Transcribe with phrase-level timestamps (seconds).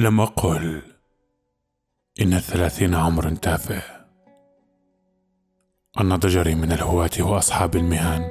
[0.00, 0.82] لم أقل
[2.20, 3.82] إن الثلاثين عمر تافه.
[6.00, 8.30] أن ضجري من الهواة وأصحاب المهن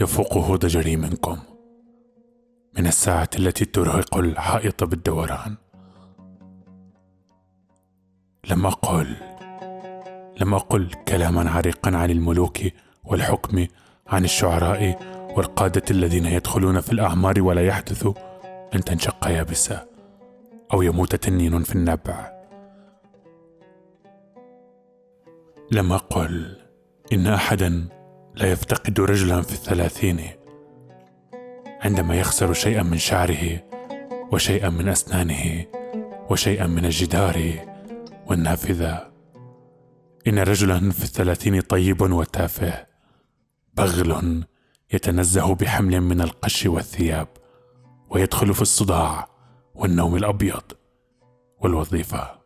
[0.00, 1.38] يفوقه ضجري منكم
[2.78, 5.56] من الساعة التي ترهق الحائط بالدوران.
[8.50, 9.16] لم أقل
[10.40, 12.58] لم أقل كلاما عريقا عن الملوك
[13.04, 13.66] والحكم
[14.06, 14.98] عن الشعراء
[15.36, 18.06] والقادة الذين يدخلون في الأعمار ولا يحدث
[18.74, 19.97] أن تنشق يابسة.
[20.72, 22.38] أو يموت تنين في النبع.
[25.70, 26.56] لم أقل
[27.12, 27.88] إن أحدا
[28.34, 30.20] لا يفتقد رجلا في الثلاثين
[31.80, 33.64] عندما يخسر شيئا من شعره
[34.32, 35.64] وشيئا من أسنانه
[36.30, 37.66] وشيئا من الجدار
[38.26, 39.10] والنافذة.
[40.26, 42.86] إن رجلا في الثلاثين طيب وتافه
[43.74, 44.44] بغل
[44.92, 47.28] يتنزه بحمل من القش والثياب
[48.10, 49.27] ويدخل في الصداع.
[49.78, 50.62] والنوم الأبيض
[51.60, 52.38] والوظيفة.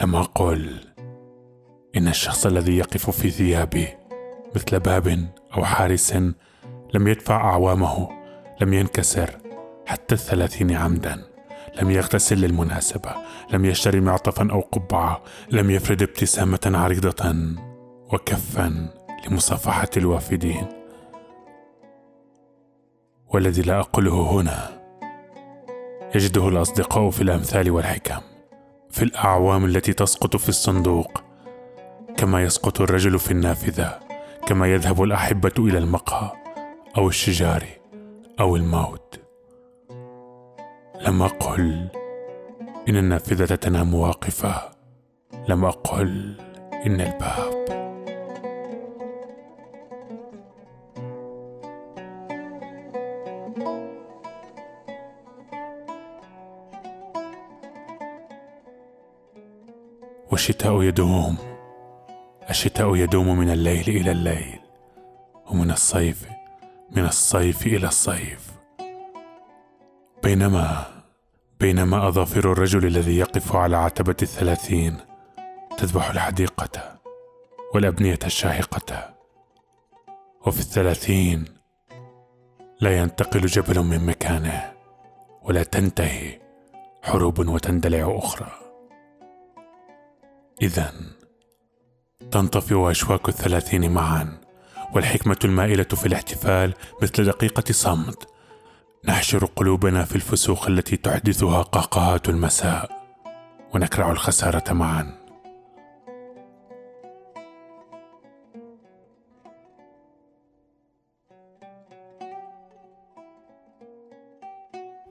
[0.00, 0.80] لم أقل
[1.96, 3.88] إن الشخص الذي يقف في ثيابي
[4.54, 6.12] مثل باب أو حارس
[6.94, 8.08] لم يدفع أعوامه
[8.60, 9.30] لم ينكسر
[9.86, 11.22] حتى الثلاثين عمدا
[11.82, 13.14] لم يغتسل للمناسبة
[13.52, 17.34] لم يشتري معطفا أو قبعة لم يفرد ابتسامة عريضة
[18.12, 19.03] وكفا.
[19.28, 20.66] لمصافحة الوافدين.
[23.34, 24.80] والذي لا أقوله هنا
[26.14, 28.20] يجده الأصدقاء في الأمثال والحكم
[28.90, 31.22] في الأعوام التي تسقط في الصندوق
[32.16, 34.00] كما يسقط الرجل في النافذة
[34.46, 36.30] كما يذهب الأحبة إلى المقهى
[36.96, 37.64] أو الشجار
[38.40, 39.20] أو الموت.
[41.00, 41.88] لم أقل
[42.88, 44.54] إن النافذة تنام واقفة
[45.48, 46.34] لم أقل
[46.86, 47.83] إن الباب
[60.34, 61.36] والشتاء يدوم.
[62.50, 64.60] الشتاء يدوم من الليل إلى الليل
[65.50, 66.28] ومن الصيف
[66.90, 68.52] من الصيف إلى الصيف.
[70.22, 70.86] بينما
[71.60, 74.96] بينما أظافر الرجل الذي يقف على عتبة الثلاثين
[75.78, 76.98] تذبح الحديقة
[77.74, 79.14] والأبنية الشاهقة.
[80.46, 81.44] وفي الثلاثين
[82.80, 84.72] لا ينتقل جبل من مكانه
[85.42, 86.40] ولا تنتهي
[87.02, 88.63] حروب وتندلع أخرى.
[90.62, 90.92] إذا
[92.30, 94.40] تنطفئ أشواك الثلاثين معا
[94.94, 98.28] والحكمة المائلة في الاحتفال مثل دقيقة صمت.
[99.04, 102.90] نحشر قلوبنا في الفسوق التي تحدثها قهقهات المساء
[103.74, 105.24] ونكرع الخسارة معا.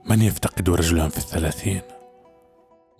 [0.04, 1.82] من يفتقد رجلا في الثلاثين؟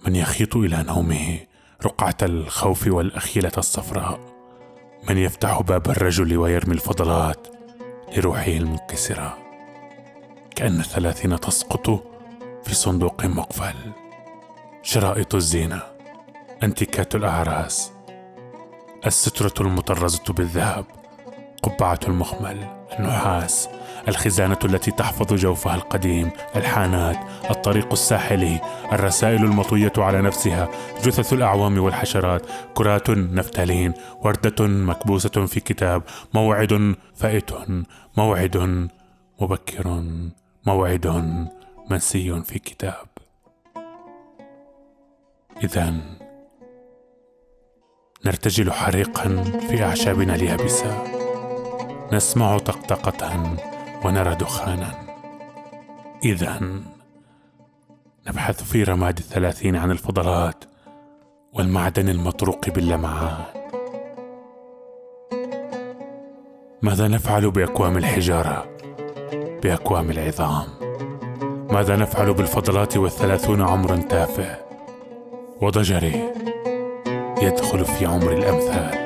[0.06, 1.53] من يخيط إلى نومه؟
[1.84, 4.20] رقعة الخوف والأخيلة الصفراء.
[5.08, 7.46] من يفتح باب الرجل ويرمي الفضلات
[8.16, 9.38] لروحه المنكسرة.
[10.56, 12.04] كأن الثلاثين تسقط
[12.64, 13.74] في صندوق مقفل.
[14.82, 15.82] شرائط الزينة
[16.62, 17.92] أنتيكات الأعراس.
[19.06, 20.84] السترة المطرزة بالذهب
[21.62, 23.68] قبعة المخمل النحاس.
[24.08, 27.18] الخزانة التي تحفظ جوفها القديم الحانات
[27.50, 28.60] الطريق الساحلي
[28.92, 30.68] الرسائل المطوية على نفسها
[31.04, 36.02] جثث الأعوام والحشرات كرات نفتالين وردة مكبوسة في كتاب
[36.34, 37.50] موعد فائت
[38.16, 38.88] موعد
[39.40, 40.02] مبكر
[40.66, 41.06] موعد
[41.90, 43.06] منسي في كتاب.
[45.64, 45.94] إذا
[48.26, 51.04] نرتجل حريقا في أعشابنا اليابسة
[52.12, 53.56] نسمع طقطقة
[54.04, 54.94] ونرى دخانا.
[56.24, 56.60] إذا
[58.28, 60.64] نبحث في رماد الثلاثين عن الفضلات
[61.52, 63.44] والمعدن المطروق باللمعان.
[66.82, 68.76] ماذا نفعل بأكوام الحجارة؟
[69.62, 70.66] بأكوام العظام.
[71.70, 74.56] ماذا نفعل بالفضلات والثلاثون عمرا تافه؟
[75.62, 76.32] وضجري
[77.42, 79.03] يدخل في عمر الأمثال.